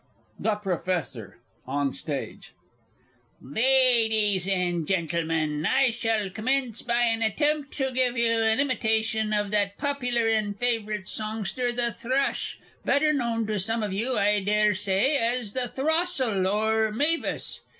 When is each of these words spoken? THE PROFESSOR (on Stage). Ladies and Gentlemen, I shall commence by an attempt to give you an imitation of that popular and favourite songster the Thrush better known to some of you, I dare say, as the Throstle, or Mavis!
THE 0.39 0.55
PROFESSOR 0.55 1.37
(on 1.67 1.93
Stage). 1.93 2.53
Ladies 3.39 4.47
and 4.47 4.87
Gentlemen, 4.87 5.63
I 5.63 5.91
shall 5.91 6.31
commence 6.31 6.81
by 6.81 7.03
an 7.03 7.21
attempt 7.21 7.77
to 7.77 7.91
give 7.91 8.17
you 8.17 8.31
an 8.39 8.59
imitation 8.59 9.31
of 9.31 9.51
that 9.51 9.77
popular 9.77 10.27
and 10.27 10.57
favourite 10.57 11.07
songster 11.07 11.71
the 11.71 11.93
Thrush 11.93 12.57
better 12.83 13.13
known 13.13 13.45
to 13.45 13.59
some 13.59 13.83
of 13.83 13.93
you, 13.93 14.17
I 14.17 14.39
dare 14.43 14.73
say, 14.73 15.17
as 15.17 15.53
the 15.53 15.67
Throstle, 15.67 16.47
or 16.47 16.91
Mavis! 16.91 17.63